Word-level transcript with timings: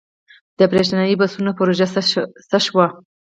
د 0.57 0.59
بریښنايي 0.71 1.15
بسونو 1.19 1.51
پروژه 1.57 1.87
څه 2.49 2.59
شوه؟ 2.67 2.87